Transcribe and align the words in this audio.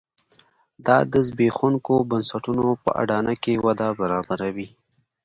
دا 0.85 0.97
د 1.13 1.13
زبېښونکو 1.27 1.93
بنسټونو 2.09 2.65
په 2.83 2.89
اډانه 3.01 3.33
کې 3.43 3.53
وده 3.65 3.87
برابروي. 3.99 4.67